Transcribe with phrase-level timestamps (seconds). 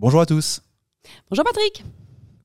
[0.00, 0.62] Bonjour à tous.
[1.28, 1.84] Bonjour Patrick.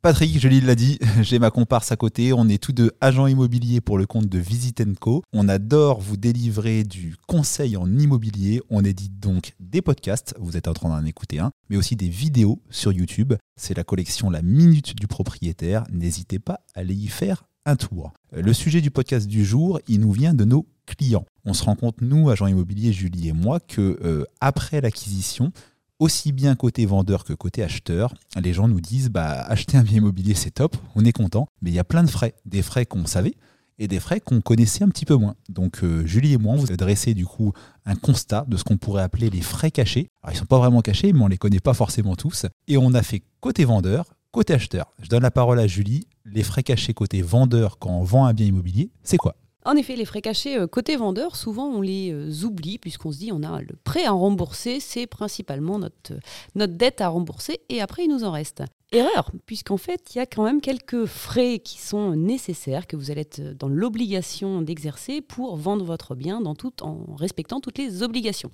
[0.01, 2.33] Patrick, Julie l'a dit, j'ai ma comparse à côté.
[2.33, 5.23] On est tous deux agents immobiliers pour le compte de Visit Co.
[5.31, 8.61] On adore vous délivrer du conseil en immobilier.
[8.69, 12.09] On édite donc des podcasts, vous êtes en train d'en écouter un, mais aussi des
[12.09, 13.35] vidéos sur YouTube.
[13.55, 15.85] C'est la collection La Minute du Propriétaire.
[15.93, 18.11] N'hésitez pas à aller y faire un tour.
[18.33, 21.25] Le sujet du podcast du jour, il nous vient de nos clients.
[21.45, 25.53] On se rend compte, nous, agents immobiliers, Julie et moi, que euh, après l'acquisition,
[25.99, 29.97] aussi bien côté vendeur que côté acheteur, les gens nous disent bah acheter un bien
[29.97, 32.85] immobilier c'est top, on est content, mais il y a plein de frais, des frais
[32.85, 33.35] qu'on savait
[33.77, 35.35] et des frais qu'on connaissait un petit peu moins.
[35.49, 37.53] Donc euh, Julie et moi, on vous a dressé du coup
[37.85, 40.09] un constat de ce qu'on pourrait appeler les frais cachés.
[40.23, 42.45] Alors ils sont pas vraiment cachés, mais on les connaît pas forcément tous.
[42.67, 44.93] Et on a fait côté vendeur, côté acheteur.
[45.01, 46.07] Je donne la parole à Julie.
[46.25, 49.35] Les frais cachés côté vendeur quand on vend un bien immobilier, c'est quoi?
[49.65, 53.17] En effet, les frais cachés euh, côté vendeur, souvent on les euh, oublie puisqu'on se
[53.17, 56.13] dit on a le prêt à rembourser, c'est principalement notre,
[56.53, 58.63] notre dette à rembourser et après il nous en reste.
[58.91, 63.09] Erreur, puisqu'en fait il y a quand même quelques frais qui sont nécessaires, que vous
[63.09, 68.03] allez être dans l'obligation d'exercer pour vendre votre bien dans tout, en respectant toutes les
[68.03, 68.51] obligations.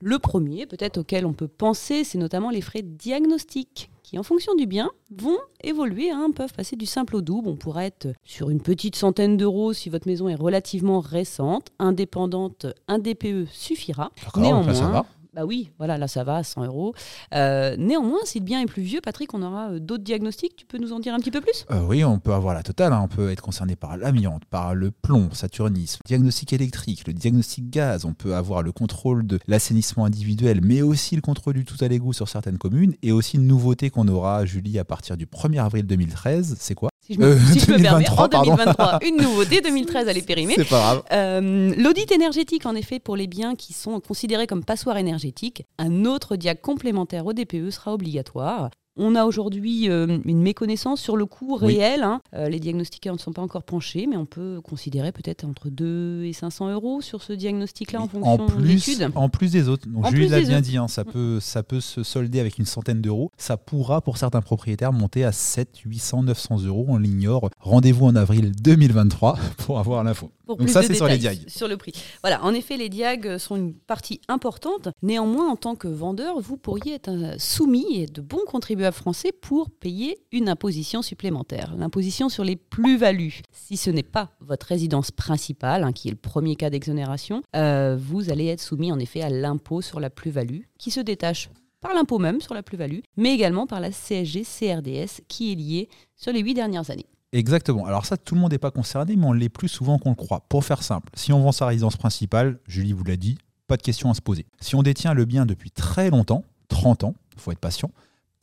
[0.00, 4.54] Le premier, peut-être auquel on peut penser, c'est notamment les frais diagnostiques qui, en fonction
[4.54, 7.48] du bien, vont évoluer, hein, peuvent passer du simple au double.
[7.48, 12.66] On pourrait être sur une petite centaine d'euros si votre maison est relativement récente, indépendante,
[12.86, 14.10] un DPE suffira.
[14.36, 15.06] Néanmoins, ça va.
[15.34, 16.94] Bah oui, voilà, là ça va, 100 euros.
[17.34, 20.54] Euh, néanmoins, si le bien est plus vieux, Patrick, on aura euh, d'autres diagnostics.
[20.54, 21.66] Tu peux nous en dire un petit peu plus?
[21.72, 22.92] Euh, Oui, on peut avoir la totale.
[22.92, 23.00] Hein.
[23.02, 28.04] On peut être concerné par l'amiante, par le plomb, saturnisme, diagnostic électrique, le diagnostic gaz.
[28.04, 31.88] On peut avoir le contrôle de l'assainissement individuel, mais aussi le contrôle du tout à
[31.88, 32.94] l'égout sur certaines communes.
[33.02, 36.90] Et aussi une nouveauté qu'on aura, Julie, à partir du 1er avril 2013, c'est quoi?
[37.06, 40.54] Si je me, euh, permettre, en 2023, une nouveauté, 2013 elle est périmée.
[40.56, 41.02] C'est pas grave.
[41.12, 46.06] Euh, l'audit énergétique, en effet, pour les biens qui sont considérés comme passoires énergétiques, un
[46.06, 48.70] autre diag complémentaire au DPE sera obligatoire.
[48.96, 52.04] On a aujourd'hui euh, une méconnaissance sur le coût réel.
[52.04, 52.20] Hein.
[52.32, 56.24] Euh, les diagnostiqueurs ne sont pas encore penchés, mais on peut considérer peut-être entre 2
[56.24, 59.10] et 500 euros sur ce diagnostic-là en fonction de l'étude.
[59.16, 59.88] En plus des autres.
[59.88, 63.02] Donc Julie l'a bien dit, hein, ça, peut, ça peut se solder avec une centaine
[63.02, 63.32] d'euros.
[63.36, 66.84] Ça pourra, pour certains propriétaires, monter à 7, 800, 900 euros.
[66.86, 67.50] On l'ignore.
[67.58, 70.30] Rendez-vous en avril 2023 pour avoir l'info.
[70.46, 71.48] Donc ça, c'est sur les diags.
[71.48, 71.92] Sur le prix.
[72.22, 74.88] Voilà, en effet, les diags sont une partie importante.
[75.02, 79.70] Néanmoins, en tant que vendeur, vous pourriez être soumis et de bons contribuables français pour
[79.70, 83.42] payer une imposition supplémentaire, l'imposition sur les plus-values.
[83.52, 87.96] Si ce n'est pas votre résidence principale, hein, qui est le premier cas d'exonération, euh,
[87.98, 91.50] vous allez être soumis en effet à l'impôt sur la plus-value, qui se détache
[91.80, 96.32] par l'impôt même sur la plus-value, mais également par la CSG-CRDS qui est liée sur
[96.32, 97.06] les huit dernières années.
[97.34, 97.84] Exactement.
[97.84, 100.14] Alors ça, tout le monde n'est pas concerné, mais on l'est plus souvent qu'on le
[100.14, 100.40] croit.
[100.48, 103.82] Pour faire simple, si on vend sa résidence principale, Julie vous l'a dit, pas de
[103.82, 104.46] question à se poser.
[104.60, 107.90] Si on détient le bien depuis très longtemps, 30 ans, il faut être patient,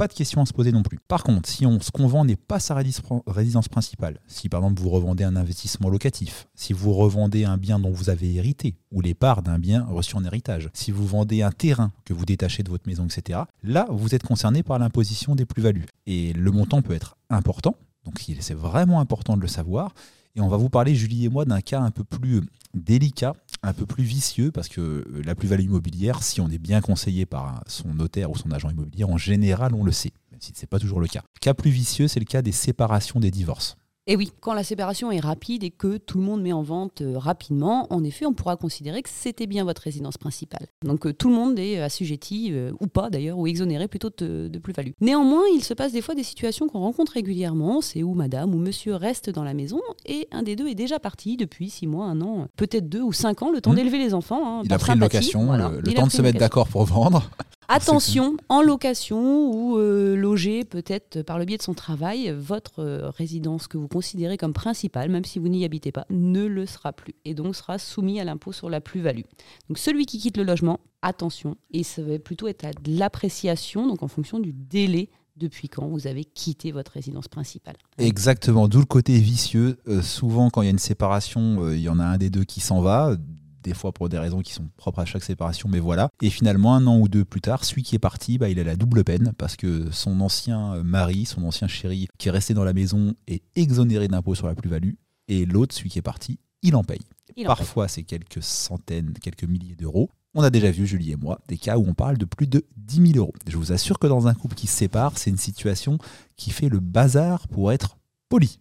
[0.02, 0.98] pas de question à se poser non plus.
[1.08, 4.82] Par contre, si on, ce qu'on vend n'est pas sa résidence principale, si par exemple
[4.82, 9.02] vous revendez un investissement locatif, si vous revendez un bien dont vous avez hérité, ou
[9.02, 12.64] les parts d'un bien reçu en héritage, si vous vendez un terrain que vous détachez
[12.64, 15.86] de votre maison, etc., là, vous êtes concerné par l'imposition des plus-values.
[16.08, 19.94] Et le montant peut être important, donc c'est vraiment important de le savoir.
[20.36, 22.42] Et on va vous parler, Julie et moi, d'un cas un peu plus
[22.74, 26.82] délicat, un peu plus vicieux, parce que euh, la plus-value immobilière, si on est bien
[26.82, 30.54] conseillé par son notaire ou son agent immobilier, en général, on le sait, même si
[30.56, 31.24] ce n'est pas toujours le cas.
[31.42, 33.78] Cas plus vicieux, c'est le cas des séparations des divorces.
[34.08, 37.02] Et oui, quand la séparation est rapide et que tout le monde met en vente
[37.02, 40.66] euh, rapidement, en effet, on pourra considérer que c'était bien votre résidence principale.
[40.84, 44.50] Donc euh, tout le monde est assujetti, euh, ou pas d'ailleurs, ou exonéré plutôt de,
[44.58, 44.92] plus-value.
[45.02, 48.58] Néanmoins, il se passe des fois des situations qu'on rencontre régulièrement, c'est où madame ou
[48.58, 52.08] monsieur reste dans la maison et un des deux est déjà parti depuis six mois,
[52.08, 53.76] un an, peut-être deux ou cinq ans, le temps mmh.
[53.76, 54.60] d'élever les enfants.
[54.60, 57.30] Hein, il a pris une location, le, temps de se mettre d'accord pour vendre.
[57.74, 63.10] Attention, en location ou euh, logé peut-être par le biais de son travail, votre euh,
[63.10, 66.92] résidence que vous considérez comme principale, même si vous n'y habitez pas, ne le sera
[66.92, 69.22] plus et donc sera soumis à l'impôt sur la plus-value.
[69.70, 73.88] Donc celui qui quitte le logement, attention, et ça va plutôt être à de l'appréciation,
[73.88, 77.78] donc en fonction du délai depuis quand vous avez quitté votre résidence principale.
[77.98, 79.78] Exactement, d'où le côté vicieux.
[79.88, 82.44] Euh, souvent, quand il y a une séparation, il y en a un des deux
[82.44, 83.16] qui s'en va
[83.64, 86.10] des fois pour des raisons qui sont propres à chaque séparation, mais voilà.
[86.22, 88.64] Et finalement, un an ou deux plus tard, celui qui est parti, bah, il a
[88.64, 92.64] la double peine parce que son ancien mari, son ancien chéri qui est resté dans
[92.64, 94.94] la maison est exonéré d'impôt sur la plus-value,
[95.28, 97.02] et l'autre, celui qui est parti, il en paye.
[97.46, 100.10] Parfois, c'est quelques centaines, quelques milliers d'euros.
[100.34, 102.66] On a déjà vu, Julie et moi, des cas où on parle de plus de
[102.78, 103.34] 10 000 euros.
[103.48, 105.98] Je vous assure que dans un couple qui se sépare, c'est une situation
[106.38, 107.98] qui fait le bazar pour être
[108.30, 108.60] poli.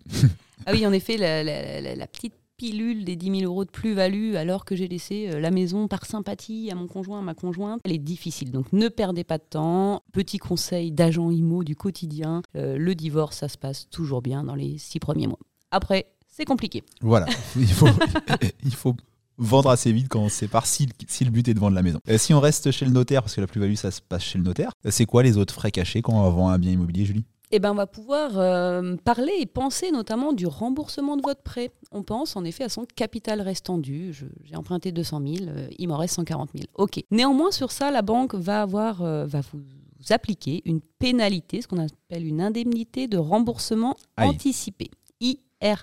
[0.66, 4.76] ah oui, en effet, la petite pilule des 10 000 euros de plus-value alors que
[4.76, 7.98] j'ai laissé euh, la maison par sympathie à mon conjoint, à ma conjointe, elle est
[7.98, 8.50] difficile.
[8.50, 10.02] Donc ne perdez pas de temps.
[10.12, 14.54] Petit conseil d'agent IMO du quotidien, euh, le divorce, ça se passe toujours bien dans
[14.54, 15.38] les six premiers mois.
[15.70, 16.84] Après, c'est compliqué.
[17.00, 17.24] Voilà,
[17.56, 18.94] il faut,
[19.38, 22.00] vendre assez vite quand on se sépare si, le but est de vendre la maison.
[22.10, 24.36] Euh, si on reste chez le notaire, parce que la plus-value, ça se passe chez
[24.36, 27.24] le notaire, c'est quoi les autres frais cachés quand on vend un bien immobilier, Julie?
[27.50, 31.70] Eh ben, on va pouvoir euh, parler et penser notamment du remboursement de votre prêt.
[31.90, 34.12] On pense en effet à son capital restant dû.
[34.44, 36.66] J'ai emprunté 200 000, euh, il m'en reste 140 000.
[36.74, 37.02] Ok.
[37.10, 39.58] Néanmoins, sur ça, la banque va avoir, euh, va vous,
[39.98, 44.28] vous appliquer une pénalité, ce qu'on appelle une indemnité de remboursement Aïe.
[44.28, 45.76] anticipé, IRA.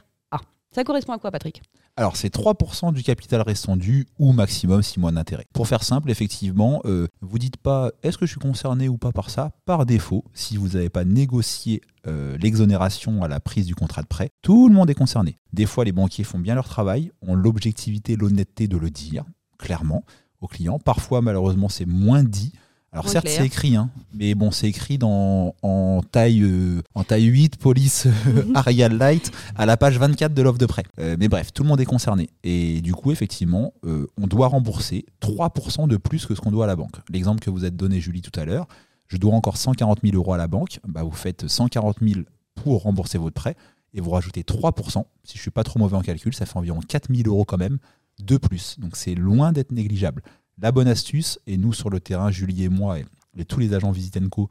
[0.71, 1.61] Ça correspond à quoi, Patrick?
[1.99, 5.47] Alors, c'est 3% du capital restant dû ou maximum 6 mois d'intérêt.
[5.51, 9.11] Pour faire simple, effectivement, euh, vous dites pas est-ce que je suis concerné ou pas
[9.11, 13.73] par ça Par défaut, si vous n'avez pas négocié euh, l'exonération à la prise du
[13.73, 15.39] contrat de prêt, tout le monde est concerné.
[15.53, 19.25] Des fois, les banquiers font bien leur travail, ont l'objectivité, l'honnêteté de le dire
[19.57, 20.05] clairement
[20.39, 20.77] aux clients.
[20.77, 22.53] Parfois, malheureusement, c'est moins dit.
[22.93, 23.37] Alors certes, clair.
[23.37, 28.07] c'est écrit, hein, mais bon, c'est écrit dans, en, taille, euh, en taille 8, police
[28.07, 30.83] euh, Arial Light, à la page 24 de l'offre de prêt.
[30.99, 32.29] Euh, mais bref, tout le monde est concerné.
[32.43, 36.63] Et du coup, effectivement, euh, on doit rembourser 3% de plus que ce qu'on doit
[36.63, 36.95] à la banque.
[37.09, 38.67] L'exemple que vous êtes donné, Julie, tout à l'heure,
[39.07, 42.21] je dois encore 140 000 euros à la banque, bah, vous faites 140 000
[42.55, 43.55] pour rembourser votre prêt,
[43.93, 45.03] et vous rajoutez 3%.
[45.23, 47.57] Si je suis pas trop mauvais en calcul, ça fait environ 4 000 euros quand
[47.57, 47.79] même
[48.21, 48.79] de plus.
[48.79, 50.23] Donc c'est loin d'être négligeable.
[50.59, 53.05] La bonne astuce, et nous sur le terrain, Julie et moi, et,
[53.45, 54.49] tous les agents Visit Co,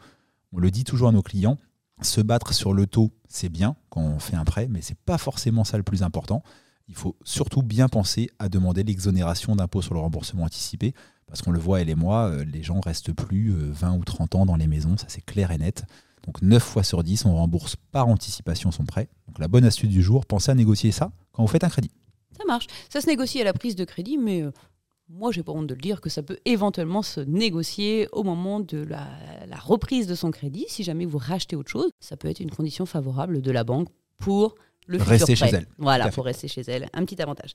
[0.52, 1.58] on le dit toujours à nos clients,
[2.02, 5.18] se battre sur le taux, c'est bien quand on fait un prêt, mais c'est pas
[5.18, 6.42] forcément ça le plus important.
[6.88, 10.94] Il faut surtout bien penser à demander l'exonération d'impôt sur le remboursement anticipé,
[11.26, 14.04] parce qu'on le voit, elle et moi, euh, les gens restent plus euh, 20 ou
[14.04, 15.84] 30 ans dans les maisons, ça c'est clair et net.
[16.24, 19.08] Donc 9 fois sur 10, on rembourse par anticipation son prêt.
[19.26, 21.90] Donc la bonne astuce du jour, pensez à négocier ça quand vous faites un crédit.
[22.36, 22.66] Ça marche.
[22.88, 24.52] Ça se négocie à la prise de crédit, mais euh,
[25.08, 28.60] moi, j'ai pas honte de le dire que ça peut éventuellement se négocier au moment
[28.60, 29.06] de la,
[29.46, 30.66] la reprise de son crédit.
[30.68, 33.88] Si jamais vous rachetez autre chose, ça peut être une condition favorable de la banque
[34.16, 34.56] pour
[34.86, 35.56] le futur Rester chez prêt.
[35.58, 35.66] elle.
[35.66, 36.88] Tout Voilà, pour rester chez elle.
[36.92, 37.54] Un petit avantage.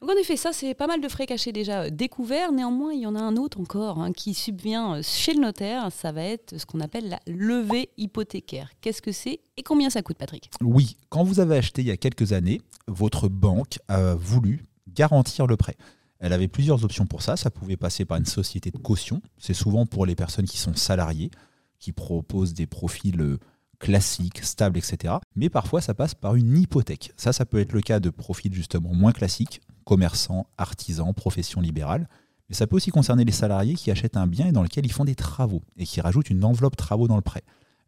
[0.00, 2.52] Donc en effet, ça, c'est pas mal de frais cachés déjà euh, découverts.
[2.52, 5.90] Néanmoins, il y en a un autre encore hein, qui subvient euh, chez le notaire.
[5.90, 8.70] Ça va être ce qu'on appelle la levée hypothécaire.
[8.80, 10.50] Qu'est-ce que c'est et combien ça coûte, Patrick?
[10.60, 15.46] Oui, quand vous avez acheté il y a quelques années, votre banque a voulu garantir
[15.46, 15.76] le prêt.
[16.24, 17.36] Elle avait plusieurs options pour ça.
[17.36, 19.20] Ça pouvait passer par une société de caution.
[19.38, 21.30] C'est souvent pour les personnes qui sont salariées,
[21.78, 23.38] qui proposent des profils euh,
[23.78, 25.14] classiques, stables, etc.
[25.36, 27.12] Mais parfois, ça passe par une hypothèque.
[27.18, 32.08] Ça, ça peut être le cas de profils justement moins classiques, commerçants, artisans, professions libérales.
[32.48, 34.92] Mais ça peut aussi concerner les salariés qui achètent un bien et dans lequel ils
[34.92, 37.42] font des travaux et qui rajoutent une enveloppe travaux dans le prêt.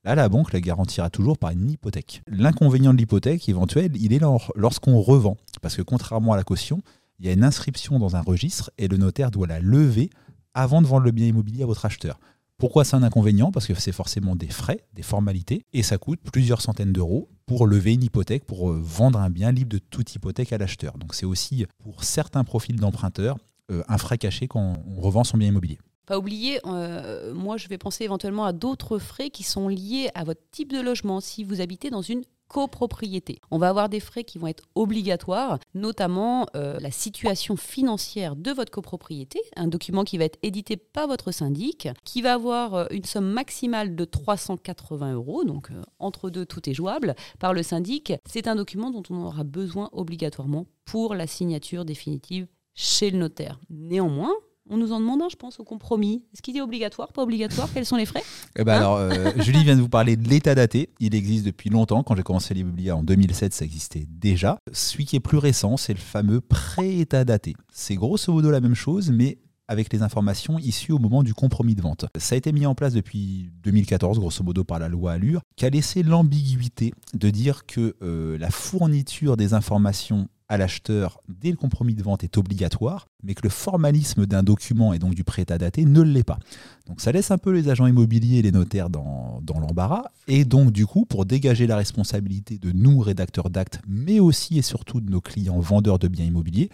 [0.05, 2.23] Là, la banque la garantira toujours par une hypothèque.
[2.29, 5.39] L'inconvénient de l'hypothèque éventuelle, il est lor- lorsqu'on revend.
[5.63, 6.83] Parce que contrairement à la caution,
[7.19, 10.11] il y a une inscription dans un registre et le notaire doit la lever
[10.55, 12.19] avant de vendre le bien immobilier à votre acheteur.
[12.59, 13.53] Pourquoi c'est un inconvénient?
[13.53, 17.67] Parce que c'est forcément des frais, des formalités, et ça coûte plusieurs centaines d'euros pour
[17.67, 20.97] lever une hypothèque, pour euh, vendre un bien libre de toute hypothèque à l'acheteur.
[20.97, 23.37] Donc c'est aussi, pour certains profils d'emprunteurs,
[23.71, 25.79] euh, un frais caché quand on revend son bien immobilier.
[26.07, 30.25] Pas oublier, euh, moi je vais penser éventuellement à d'autres frais qui sont liés à
[30.25, 33.39] votre type de logement si vous habitez dans une copropriété.
[33.51, 38.51] On va avoir des frais qui vont être obligatoires, notamment euh, la situation financière de
[38.51, 42.87] votre copropriété, un document qui va être édité par votre syndic, qui va avoir euh,
[42.91, 47.63] une somme maximale de 380 euros, donc euh, entre deux tout est jouable, par le
[47.63, 48.13] syndic.
[48.27, 53.59] C'est un document dont on aura besoin obligatoirement pour la signature définitive chez le notaire.
[53.71, 54.35] Néanmoins,
[54.69, 56.25] on nous en demande un, je pense, au compromis.
[56.33, 57.69] Est-ce qu'il est obligatoire, pas obligatoire?
[57.73, 58.23] Quels sont les frais?
[58.59, 60.91] Eh ben Hein alors, euh, Julie vient de vous parler de l'état daté.
[61.01, 62.03] Il existe depuis longtemps.
[62.03, 64.59] Quand j'ai commencé l'immobilier en 2007, ça existait déjà.
[64.73, 67.55] Celui qui est plus récent, c'est le fameux pré-état daté.
[67.73, 71.75] C'est grosso modo la même chose, mais avec les informations issues au moment du compromis
[71.75, 72.07] de vente.
[72.17, 75.67] Ça a été mis en place depuis 2014, grosso modo par la loi Allure, qui
[75.67, 81.57] a laissé l'ambiguïté de dire que euh, la fourniture des informations à l'acheteur dès le
[81.57, 85.59] compromis de vente est obligatoire, mais que le formalisme d'un document et donc du prêt-état
[85.59, 86.39] daté ne l'est pas.
[86.87, 90.05] Donc ça laisse un peu les agents immobiliers et les notaires dans, l'embarras.
[90.29, 94.63] Et donc du coup, pour dégager la responsabilité de nous, rédacteurs d'actes, mais aussi et
[94.63, 96.71] surtout de nos clients vendeurs de biens immobiliers,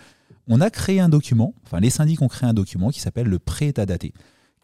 [0.48, 3.38] on a créé un document, enfin les syndics ont créé un document qui s'appelle le
[3.38, 4.12] prêt-état daté,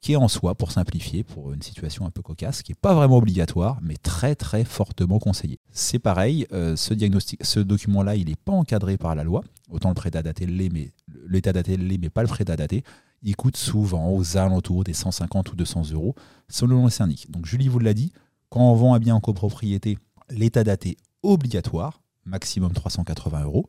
[0.00, 2.94] qui est en soi, pour simplifier, pour une situation un peu cocasse, qui n'est pas
[2.94, 5.58] vraiment obligatoire, mais très très fortement conseillé.
[5.72, 9.42] C'est pareil, euh, ce, diagnostic, ce document-là, il n'est pas encadré par la loi.
[9.70, 10.92] Autant le prêt-état daté l'est, mais
[11.26, 12.84] l'état daté l'est, mais pas le prêt-état daté.
[13.22, 16.14] Il coûte souvent aux alentours des 150 ou 200 euros,
[16.48, 17.30] selon le syndic.
[17.30, 18.12] Donc Julie vous l'a dit,
[18.48, 19.98] quand on vend un bien en copropriété,
[20.30, 23.68] l'état daté obligatoire, maximum 380 euros.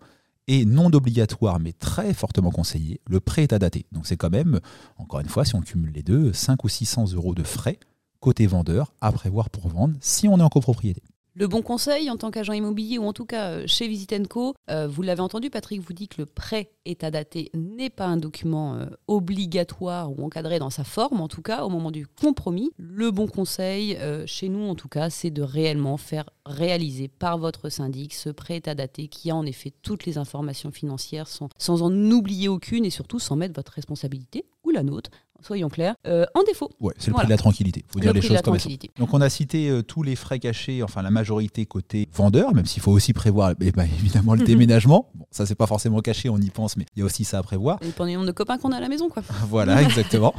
[0.51, 3.85] Et non obligatoire, mais très fortement conseillé, le prêt état daté.
[3.91, 4.59] Donc c'est quand même,
[4.97, 7.77] encore une fois, si on cumule les deux, 5 ou 600 euros de frais
[8.19, 11.03] côté vendeur à prévoir pour vendre si on est en copropriété.
[11.35, 14.55] Le bon conseil en tant qu'agent immobilier ou en tout cas euh, chez Visit Co,
[14.71, 18.17] euh, vous l'avez entendu, Patrick vous dit que le prêt état daté n'est pas un
[18.17, 22.71] document euh, obligatoire ou encadré dans sa forme, en tout cas au moment du compromis.
[22.77, 27.69] Le bon conseil chez nous en tout cas, c'est de réellement faire réaliser par votre
[27.69, 31.93] syndic ce prêt état daté qui a en effet toutes les informations financières sans en
[32.11, 36.43] oublier aucune et surtout sans mettre votre responsabilité ou la nôtre soyons clairs, euh, en
[36.43, 36.69] défaut.
[36.79, 37.83] Ouais, c'est le prix de la tranquillité.
[37.87, 40.83] Faut dire les choses comme elles Donc on a cité euh, tous les frais cachés,
[40.83, 45.09] enfin la majorité côté vendeur, même s'il faut aussi prévoir eh ben, évidemment le déménagement.
[45.15, 47.39] Bon, ça c'est pas forcément caché, on y pense, mais il y a aussi ça
[47.39, 47.79] à prévoir.
[47.99, 49.21] Nombre de copains qu'on a à la maison, quoi.
[49.47, 50.33] voilà, exactement.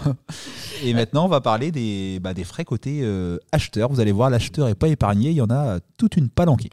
[0.82, 3.90] Et maintenant on va parler des, bah, des frais côté euh, acheteur.
[3.90, 6.70] Vous allez voir, l'acheteur est pas épargné, il y en a toute une palanquée.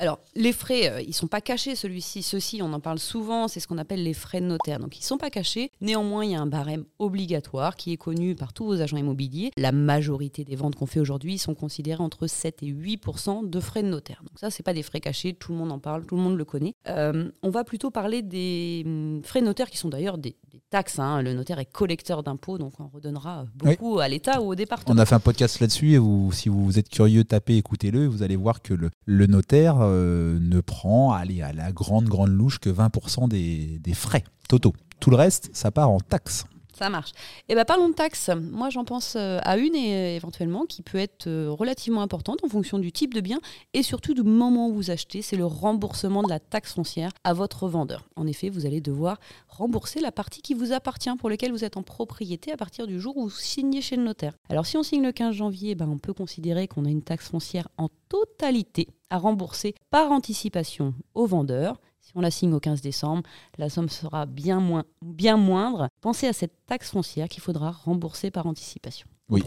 [0.00, 3.46] Alors, les frais, euh, ils ne sont pas cachés, celui-ci, ceux-ci, on en parle souvent,
[3.46, 4.80] c'est ce qu'on appelle les frais de notaire.
[4.80, 5.70] Donc, ils ne sont pas cachés.
[5.80, 9.52] Néanmoins, il y a un barème obligatoire qui est connu par tous vos agents immobiliers.
[9.56, 13.84] La majorité des ventes qu'on fait aujourd'hui sont considérées entre 7 et 8% de frais
[13.84, 14.22] de notaire.
[14.24, 16.22] Donc, ça, ce n'est pas des frais cachés, tout le monde en parle, tout le
[16.22, 16.74] monde le connaît.
[16.88, 20.36] Euh, on va plutôt parler des hum, frais de notaire qui sont d'ailleurs des,
[20.70, 20.98] taxes.
[20.98, 21.22] Hein.
[21.22, 24.94] Le notaire est collecteur d'impôts, donc on redonnera beaucoup à l'État ou au département.
[24.96, 26.00] On a fait un podcast là-dessus et
[26.32, 31.12] si vous êtes curieux, tapez, écoutez-le, vous allez voir que le notaire euh, ne prend
[31.12, 34.74] allez, à la grande, grande louche que 20% des, des frais totaux.
[35.00, 36.46] Tout le reste, ça part en taxes.
[36.76, 37.10] Ça marche.
[37.48, 38.30] Et eh ben parlons de taxes.
[38.30, 42.48] Moi, j'en pense euh, à une et, euh, éventuellement qui peut être relativement importante en
[42.48, 43.38] fonction du type de bien
[43.72, 45.22] et surtout du moment où vous achetez.
[45.22, 48.04] C'est le remboursement de la taxe foncière à votre vendeur.
[48.16, 51.76] En effet, vous allez devoir rembourser la partie qui vous appartient, pour laquelle vous êtes
[51.76, 54.34] en propriété à partir du jour où vous signez chez le notaire.
[54.48, 57.28] Alors, si on signe le 15 janvier, ben, on peut considérer qu'on a une taxe
[57.28, 61.80] foncière en totalité à rembourser par anticipation au vendeur.
[62.04, 63.22] Si on la signe au 15 décembre,
[63.56, 65.88] la somme sera bien, moins, bien moindre.
[66.02, 69.08] Pensez à cette taxe foncière qu'il faudra rembourser par anticipation.
[69.30, 69.42] Oui,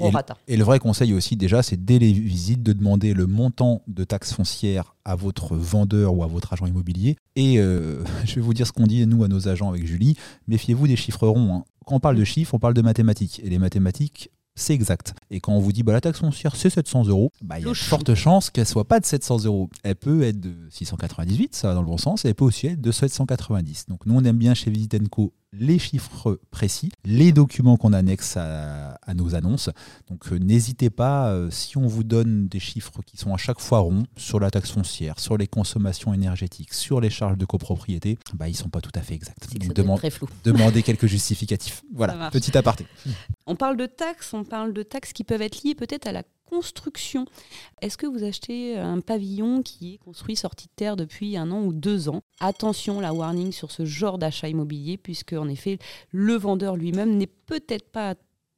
[0.47, 4.03] et le, vrai conseil aussi, déjà, c'est dès les visites de demander le montant de
[4.03, 7.15] taxe foncière à votre vendeur ou à votre agent immobilier.
[7.35, 10.17] Et euh, je vais vous dire ce qu'on dit, nous, à nos agents avec Julie.
[10.47, 11.53] Méfiez-vous des chiffres ronds.
[11.53, 11.63] Hein.
[11.85, 13.39] Quand on parle de chiffres, on parle de mathématiques.
[13.43, 15.13] Et les mathématiques, c'est exact.
[15.29, 17.65] Et quand on vous dit bah, la taxe foncière c'est 700 euros, bah, il y
[17.65, 19.69] a de fortes chances qu'elle soit pas de 700 euros.
[19.83, 22.67] Elle peut être de 698, ça va dans le bon sens, et elle peut aussi
[22.67, 23.85] être de 790.
[23.87, 28.97] Donc nous on aime bien chez Visitenco les chiffres précis, les documents qu'on annexe à,
[29.15, 29.69] nos annonces.
[30.09, 33.59] Donc euh, n'hésitez pas, euh, si on vous donne des chiffres qui sont à chaque
[33.59, 38.17] fois ronds sur la taxe foncière, sur les consommations énergétiques, sur les charges de copropriété,
[38.33, 39.47] bah, ils ne sont pas tout à fait exacts.
[39.75, 40.27] Donc très flou.
[40.43, 41.83] demandez quelques justificatifs.
[41.93, 42.85] Voilà, petit aparté.
[43.45, 46.23] On parle de taxes, on parle de taxes qui peuvent être liées peut-être à la
[46.49, 47.25] construction.
[47.81, 51.61] Est-ce que vous achetez un pavillon qui est construit sorti de terre depuis un an
[51.61, 52.21] ou deux ans?
[52.39, 55.79] Attention, la warning sur ce genre d'achat immobilier, puisque en effet,
[56.11, 58.15] le vendeur lui-même n'est peut-être pas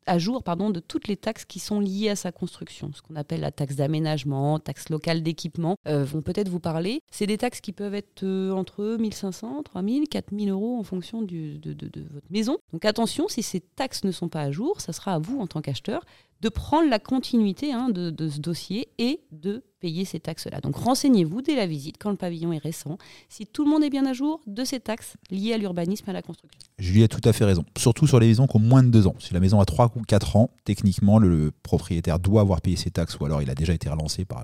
[0.10, 2.91] à jour pardon, de toutes les taxes qui sont liées à sa construction.
[2.93, 7.01] Ce qu'on appelle la taxe d'aménagement, taxe locale d'équipement, euh, vont peut-être vous parler.
[7.12, 11.58] C'est des taxes qui peuvent être euh, entre 1500, 3000, 4000 euros en fonction de,
[11.58, 12.58] de, votre maison.
[12.74, 15.48] Donc attention, si ces taxes ne sont pas à jour, ça sera à vous en
[15.48, 16.03] tant qu'acheteur
[16.41, 20.60] de prendre la continuité hein, de, ce dossier et de payer ces taxes-là.
[20.62, 22.98] Donc renseignez-vous dès la visite, quand le pavillon est récent,
[23.29, 26.10] si tout le monde est bien à jour de ces taxes liées à l'urbanisme et
[26.10, 26.60] à la construction.
[26.77, 29.08] Julie a tout à fait raison, surtout sur les maisons qui ont moins de 2
[29.08, 29.15] ans.
[29.19, 32.91] Si la maison a 3 ou 4 ans, techniquement, le propriétaire doit avoir payé ses
[32.91, 34.43] taxes ou alors il a déjà été relancé par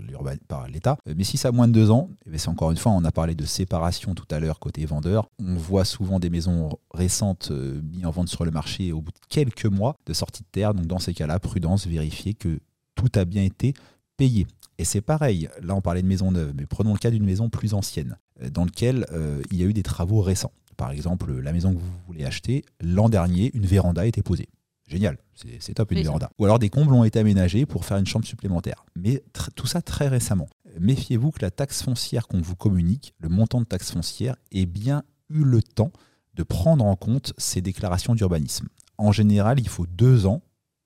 [0.70, 0.98] l'État.
[1.08, 3.04] Euh, mais si ça a moins de 2 ans, eh c'est encore une fois, on
[3.04, 7.50] a parlé de séparation tout à l'heure côté vendeur, on voit souvent des maisons récentes
[7.52, 10.48] euh, mises en vente sur le marché au bout de quelques mois de sortie de
[10.52, 10.74] terre.
[10.74, 12.60] Donc dans ces cas-là, prudence, vérifier que
[12.96, 13.74] tout a bien été
[14.18, 14.48] payé.
[14.78, 17.50] Et c'est pareil, là on parlait de maison neuve, mais prenons le cas d'une maison
[17.50, 20.52] plus ancienne, euh, dans laquelle euh, il y a eu des travaux récents.
[20.76, 24.50] Par exemple, la maison que vous voulez acheter, l'an dernier, une véranda a été posée.
[24.88, 26.30] Génial, c'est top une véranda.
[26.38, 28.86] Ou alors des combles ont été aménagés pour faire une chambre supplémentaire.
[28.96, 29.24] Mais
[29.56, 30.48] tout ça très récemment.
[30.80, 35.04] Méfiez-vous que la taxe foncière qu'on vous communique, le montant de taxe foncière, ait bien
[35.30, 35.92] eu le temps
[36.36, 38.68] de prendre en compte ces déclarations d'urbanisme.
[38.98, 40.42] En général, il faut deux ans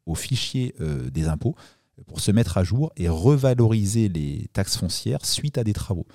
[0.10, 1.56] au fichier euh, des impôts
[2.08, 6.06] pour se mettre à jour et revaloriser les taxes foncières suite à des travaux.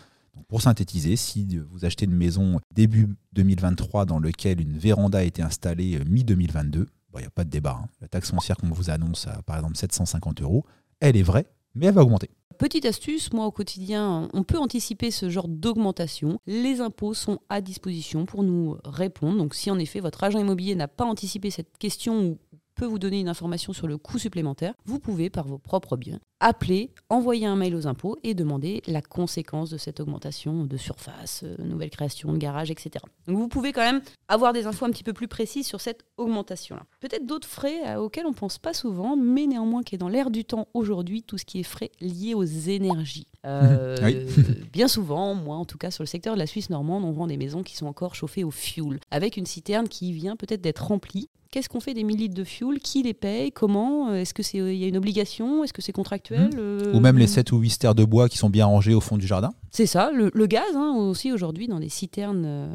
[0.49, 5.43] pour synthétiser, si vous achetez une maison début 2023 dans laquelle une véranda a été
[5.43, 6.87] installée euh, mi-2022,
[7.17, 7.79] il n'y a pas de débat.
[7.81, 7.89] Hein.
[8.01, 10.65] La taxe foncière qu'on vous annonce à par exemple 750 euros,
[10.99, 12.31] elle est vraie, mais elle va augmenter.
[12.59, 16.41] Petite astuce, moi au quotidien, on peut anticiper ce genre d'augmentation.
[16.47, 19.39] Les impôts sont à disposition pour nous répondre.
[19.39, 22.39] Donc si en effet votre agent immobilier n'a pas anticipé cette question ou
[22.75, 26.21] peut vous donner une information sur le coût supplémentaire, vous pouvez, par vos propres biens,
[26.41, 31.43] appeler, envoyer un mail aux impôts et demander la conséquence de cette augmentation de surface,
[31.45, 33.05] euh, nouvelle création de garage, etc.
[33.27, 36.05] Donc vous pouvez quand même avoir des infos un petit peu plus précises sur cette
[36.19, 36.83] augmentation-là.
[37.01, 40.09] Peut-être d'autres frais euh, auxquels on ne pense pas souvent, mais néanmoins qui est dans
[40.09, 43.27] l'air du temps aujourd'hui, tout ce qui est frais liés aux énergies.
[43.47, 44.25] Euh,
[44.73, 47.27] bien souvent, moi en tout cas sur le secteur de la Suisse normande, on vend
[47.27, 50.87] des maisons qui sont encore chauffées au fuel, avec une citerne qui vient peut-être d'être
[50.87, 52.81] remplie Qu'est-ce qu'on fait des 1000 litres de fuel?
[52.81, 53.53] Qui les paye?
[53.53, 54.13] Comment?
[54.13, 55.63] Est-ce qu'il y a une obligation?
[55.63, 56.49] Est-ce que c'est contractuel?
[56.49, 56.59] Mmh.
[56.59, 59.01] euh, Ou même les 7 ou 8 stères de bois qui sont bien rangés au
[59.01, 59.53] fond du jardin.
[59.71, 62.67] C'est ça, le, gaz hein, aussi aujourd'hui dans les citernes euh,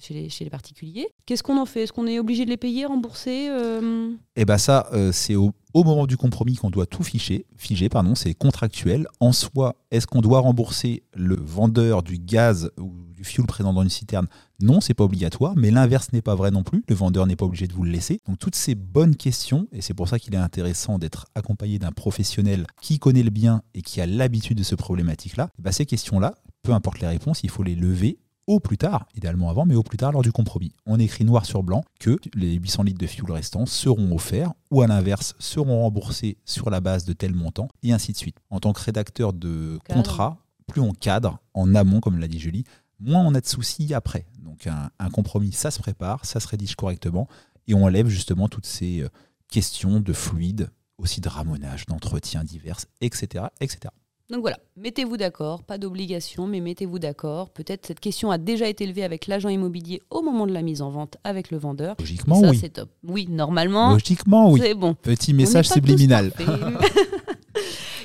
[0.00, 1.06] chez, les, chez, les, particuliers.
[1.26, 1.84] Qu'est-ce qu'on en fait?
[1.84, 4.10] Est-ce qu'on est obligé de les payer, rembourser euh?
[4.34, 8.34] Eh bien ça, c'est au, moment du compromis qu'on doit tout figer, figer pardon, c'est
[8.34, 9.06] contractuel.
[9.20, 13.84] En soi, est-ce qu'on doit rembourser le vendeur du gaz ou du fuel présent dans
[13.84, 14.26] une citerne
[14.60, 16.84] non, c'est pas obligatoire, mais l'inverse n'est pas vrai non plus.
[16.88, 18.20] Le vendeur n'est pas obligé de vous le laisser.
[18.26, 21.92] Donc toutes ces bonnes questions, et c'est pour ça qu'il est intéressant d'être accompagné d'un
[21.92, 26.34] professionnel qui connaît le bien et qui a l'habitude de ce problématique-là, bah ces questions-là,
[26.62, 29.82] peu importe les réponses, il faut les lever au plus tard, idéalement avant, mais au
[29.82, 30.72] plus tard lors du compromis.
[30.86, 34.82] On écrit noir sur blanc que les 800 litres de fuel restants seront offerts ou
[34.82, 38.36] à l'inverse seront remboursés sur la base de tel montant et ainsi de suite.
[38.50, 42.64] En tant que rédacteur de contrat, plus on cadre en amont, comme l'a dit Julie,
[43.04, 44.26] moins on a de soucis après.
[44.42, 47.28] Donc un, compromis, ça se prépare, ça se rédige correctement,
[47.66, 49.08] et on enlève justement toutes ces euh,
[49.48, 53.90] questions de fluide, aussi de ramonage, d'entretien divers, etc., etc.
[54.30, 57.50] Donc voilà, mettez-vous d'accord, pas d'obligation, mais mettez-vous d'accord.
[57.50, 60.80] Peut-être cette question a déjà été levée avec l'agent immobilier au moment de la mise
[60.80, 61.94] en vente avec le vendeur.
[61.98, 62.58] Logiquement, ça, oui.
[62.58, 62.88] c'est top.
[63.06, 63.92] Oui, normalement.
[63.92, 64.60] Logiquement, oui.
[64.62, 64.94] C'est bon.
[64.94, 66.32] Petit message subliminal.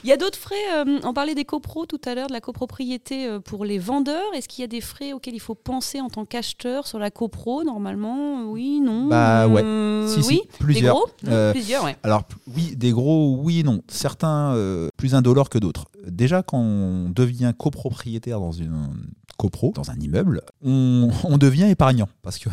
[0.04, 2.42] Il y a d'autres frais, euh, on parlait des copros tout à l'heure, de la
[2.42, 4.34] copropriété euh, pour les vendeurs.
[4.34, 7.12] Est-ce qu'il y a des frais auxquels il faut penser en tant qu'acheteur sur la
[7.12, 8.44] copro normalement?
[8.46, 9.64] Oui, non Bah ouais.
[9.64, 10.96] Euh, si, oui, plusieurs.
[11.24, 11.96] Des gros Plusieurs, ouais.
[12.04, 12.24] Alors
[12.56, 13.82] oui, des gros, oui et non.
[13.88, 14.56] Certains
[14.98, 15.86] plus indolores que d'autres.
[16.08, 18.90] Déjà, quand on devient copropriétaire dans une
[19.38, 22.50] copro, dans un immeuble, on, on devient épargnant parce que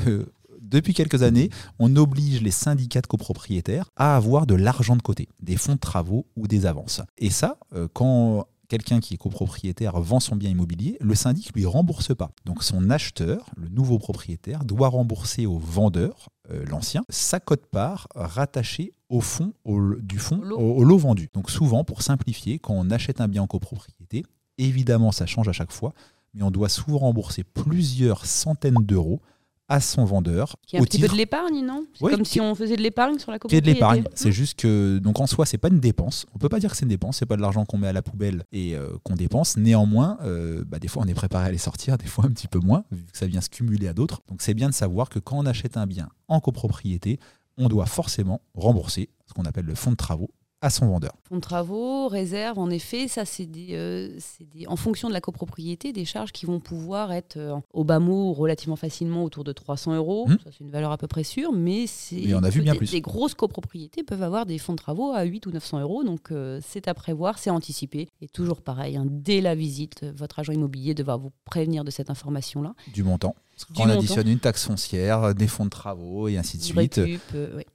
[0.66, 5.28] depuis quelques années, on oblige les syndicats de copropriétaires à avoir de l'argent de côté,
[5.40, 7.00] des fonds de travaux ou des avances.
[7.18, 11.66] Et ça, euh, quand quelqu'un qui est copropriétaire vend son bien immobilier, le syndic lui
[11.66, 12.32] rembourse pas.
[12.44, 18.92] Donc son acheteur, le nouveau propriétaire, doit rembourser au vendeur, euh, l'ancien, sa cote-part rattachée
[19.08, 19.52] au fond
[20.00, 21.28] du fonds, au, lot vendu.
[21.32, 24.24] Donc souvent, pour simplifier, quand on achète un bien en copropriété,
[24.58, 25.94] évidemment ça change à chaque fois,
[26.34, 29.20] mais on doit souvent rembourser plusieurs centaines d'euros
[29.68, 30.56] à son vendeur.
[30.66, 31.86] Qui est un petit peu de l'épargne, non?
[31.94, 33.68] C'est comme si on faisait de l'épargne sur la copropriété.
[33.68, 34.04] De l'épargne.
[34.14, 36.26] C'est juste que, donc en soi, c'est pas une dépense.
[36.34, 37.18] On peut pas dire que c'est une dépense.
[37.18, 39.56] C'est pas de l'argent qu'on met à la poubelle et euh, qu'on dépense.
[39.56, 42.48] Néanmoins, euh, bah, des fois, on est préparé à les sortir, des fois un petit
[42.48, 44.22] peu moins, vu que ça vient se cumuler à d'autres.
[44.28, 47.18] Donc c'est bien de savoir que quand on achète un bien en copropriété,
[47.58, 50.30] on doit forcément rembourser ce qu'on appelle le fonds de travaux
[50.62, 51.12] à son vendeur.
[51.28, 55.92] Fonds de travaux, réserve, en effet, ça c'est euh, des, en fonction de la copropriété,
[55.92, 59.96] des charges qui vont pouvoir être euh, au bas mot relativement facilement autour de 300
[59.96, 60.26] euros.
[60.26, 60.38] Mmh.
[60.44, 62.34] Ça c'est une valeur à peu près sûre, mais c'est.
[62.34, 62.90] on a vu bien des, plus.
[62.90, 66.32] Des grosses copropriétés peuvent avoir des fonds de travaux à 8 ou 900 euros, donc
[66.32, 68.08] euh, c'est à prévoir, c'est anticipé.
[68.22, 72.08] Et toujours pareil, hein, dès la visite, votre agent immobilier devra vous prévenir de cette
[72.08, 72.74] information-là.
[72.92, 73.34] Du montant.
[73.78, 77.00] On additionne une taxe foncière, des fonds de travaux et ainsi de suite.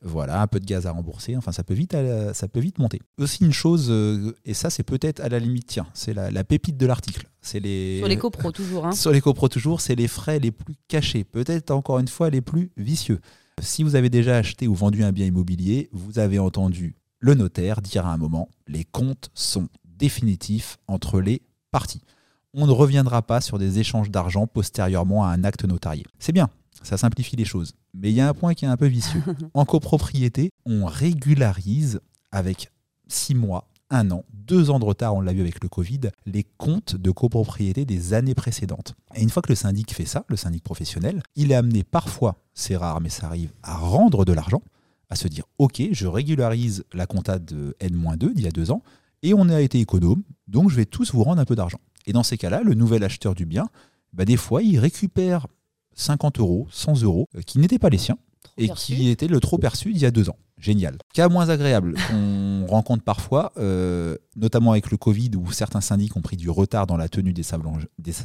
[0.02, 1.36] Voilà, un peu de gaz à rembourser.
[1.36, 1.96] Enfin, ça peut vite,
[2.34, 3.02] ça peut vite monter.
[3.18, 6.78] Aussi une chose, euh, et ça c'est peut-être à la limite, tiens, c'est la, pépite
[6.78, 7.28] de l'article.
[7.42, 8.86] C'est les sur les copros toujours.
[8.86, 8.92] Hein.
[8.92, 12.42] Sur les copros toujours, c'est les frais les plus cachés, peut-être encore une fois les
[12.42, 13.20] plus vicieux.
[13.62, 17.82] Si vous avez déjà acheté ou vendu un bien immobilier, vous avez entendu le notaire
[17.82, 21.42] dire à un moment les comptes sont définitifs entre les
[21.72, 22.02] parties.
[22.54, 26.06] On ne reviendra pas sur des échanges d'argent postérieurement à un acte notarié.
[26.20, 26.50] C'est bien,
[26.84, 27.76] ça simplifie les choses.
[27.94, 29.24] Mais il y a un point qui est un peu vicieux.
[29.54, 32.70] En copropriété, on régularise avec
[33.08, 36.46] six mois, un an, deux ans de retard, on l'a vu avec le Covid, les
[36.58, 38.96] comptes de copropriété des années précédentes.
[39.16, 42.36] Et une fois que le syndic fait ça, le syndic professionnel, il est amené parfois,
[42.54, 44.62] c'est rare mais ça arrive, à rendre de l'argent,
[45.10, 48.82] à se dire ok, je régularise la compta de N-2 d'il y a deux ans,
[49.24, 51.80] et on a été économe, donc je vais tous vous rendre un peu d'argent.
[52.08, 53.70] Et dans ces cas-là, le nouvel acheteur du bien,
[54.14, 55.48] bah, des fois, il récupère
[55.96, 58.18] 50 euros, 100 euros, euh, qui n'étaient pas les siens,
[58.58, 60.98] et qui étaient le trop perçu d'il y a deux ans génial.
[61.14, 66.22] Cas moins agréable qu'on rencontre parfois, euh, notamment avec le Covid où certains syndics ont
[66.22, 67.44] pris du retard dans la tenue des,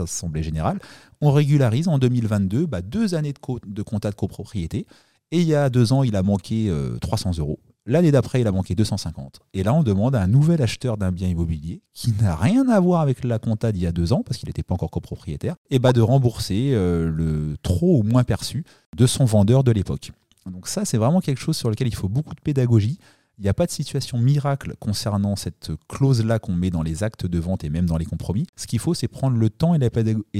[0.00, 0.78] assemblées générales,
[1.20, 4.86] on régularise en 2022 bah, deux années de, de compta de copropriété.
[5.32, 7.58] Et il y a deux ans, il a manqué 300 euh, euros.
[7.88, 9.38] L'année d'après, il a manqué 250.
[9.54, 12.80] Et là, on demande à un nouvel acheteur d'un bien immobilier qui n'a rien à
[12.80, 15.54] voir avec la compta d'il y a deux ans, parce qu'il n'était pas encore copropriétaire,
[15.70, 18.64] et bah de rembourser euh, le trop ou moins perçu
[18.96, 20.10] de son vendeur de l'époque.
[20.50, 22.98] Donc ça, c'est vraiment quelque chose sur lequel il faut beaucoup de pédagogie.
[23.38, 27.26] Il n'y a pas de situation miracle concernant cette clause-là qu'on met dans les actes
[27.26, 28.46] de vente et même dans les compromis.
[28.56, 29.78] Ce qu'il faut, c'est prendre le temps et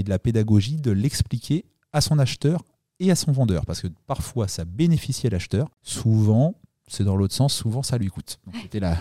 [0.02, 2.62] de la pédagogie de l'expliquer à son acheteur
[2.98, 3.66] et à son vendeur.
[3.66, 5.68] Parce que parfois, ça bénéficie à l'acheteur.
[5.82, 6.54] Souvent,
[6.88, 8.38] c'est dans l'autre sens, souvent ça lui coûte.
[8.62, 8.96] C'était la,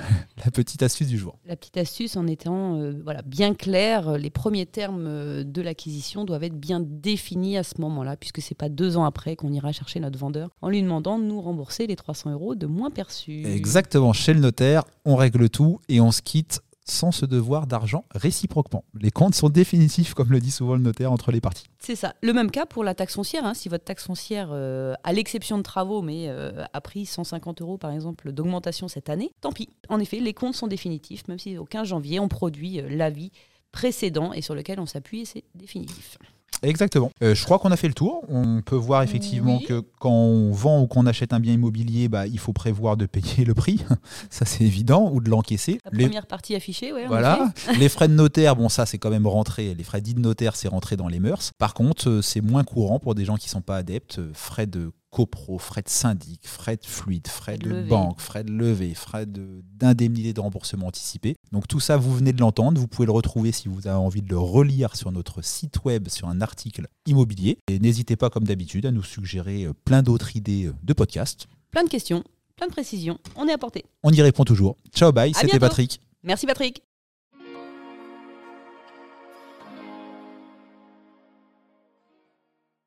[0.54, 1.38] petite astuce du jour.
[1.46, 6.26] La petite astuce en étant euh, voilà, bien clair, les premiers termes euh, de l'acquisition
[6.26, 9.52] doivent être bien définis à ce moment-là, puisque ce n'est pas deux ans après qu'on
[9.52, 12.90] ira chercher notre vendeur en lui demandant de nous rembourser les 300 euros de moins
[12.90, 13.46] perçus.
[13.46, 18.06] Exactement, chez le notaire, on règle tout et on se quitte sans ce devoir d'argent
[18.12, 18.86] réciproquement.
[19.00, 21.66] Les comptes sont définitifs, comme le dit souvent le notaire, entre les parties.
[21.80, 22.14] C'est ça.
[22.22, 23.46] Le même cas pour la taxe foncière.
[23.46, 23.54] Hein.
[23.54, 27.78] Si votre taxe foncière, euh, à l'exception de travaux, mais euh, a pris 150 euros
[27.78, 29.70] par exemple d'augmentation cette année, tant pis.
[29.90, 33.32] En effet, les comptes sont définitifs, même si au 15 janvier, on produit euh, l'avis
[33.72, 36.18] précédent et sur lequel on s'appuie et c'est définitif.
[36.64, 37.12] Exactement.
[37.24, 38.24] Euh, je crois qu'on a fait le tour.
[38.30, 42.28] On peut voir effectivement que quand on vend ou qu'on achète un bien immobilier, bah,
[42.28, 43.84] il faut prévoir de payer le prix.
[44.30, 45.80] ça, c'est évident, ou de l'encaisser.
[45.92, 47.02] La première partie affichée, oui.
[47.08, 47.52] Voilà.
[47.80, 49.74] les frais de notaire, bon, ça, c'est quand même rentré.
[49.74, 51.52] Les frais dits de notaire, c'est rentré dans les mœurs.
[51.58, 54.20] Par contre, euh, c'est moins courant pour des gens qui ne sont pas adeptes.
[54.20, 58.52] Euh, frais de copro, frais de syndic, frais de fluide, frais de, banque, frais de
[58.52, 61.38] levée, frais d'indemnité de, remboursement anticipé.
[61.54, 62.82] Donc tout ça, vous venez de l'entendre.
[62.82, 66.10] Vous pouvez le retrouver si vous avez envie de le relire sur notre site web,
[66.10, 67.58] sur un article immobilier.
[67.70, 71.48] Et n'hésitez pas, comme d'habitude, à nous suggérer euh, plein d'autres idées euh, de podcasts.
[71.72, 72.22] Plein de questions,
[72.58, 73.18] plein de précisions.
[73.38, 73.86] On est à portée.
[74.04, 74.76] On y répond toujours.
[74.94, 75.34] Ciao, bye.
[75.34, 76.02] C'était Patrick.
[76.24, 76.84] Merci Patrick.